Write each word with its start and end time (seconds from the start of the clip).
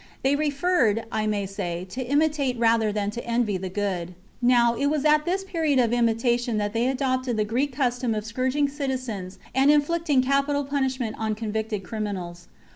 They 0.23 0.35
preferred, 0.35 1.05
I 1.11 1.27
may 1.27 1.45
say, 1.45 1.85
to 1.91 2.01
imitate 2.03 2.57
rather 2.57 2.91
than 2.91 3.11
to 3.11 3.23
envy 3.23 3.57
the 3.57 3.69
good. 3.69 4.15
Now, 4.41 4.73
it 4.73 4.87
was 4.87 5.05
at 5.05 5.25
this 5.25 5.43
period 5.43 5.77
of 5.77 5.91
imita 5.91 6.39
tion 6.39 6.57
that 6.57 6.73
they 6.73 6.87
adopted 6.87 7.37
the 7.37 7.45
[Greek] 7.45 7.71
custom 7.71 8.15
of 8.15 8.25
scourg 8.25 8.55
ing 8.55 8.67
citizens 8.67 9.37
and 9.53 9.69
inflicting 9.69 10.23
capital 10.23 10.63
punishment 10.63 11.17
on 11.19 11.35
convicted 11.35 11.83
criminals. 11.83 12.47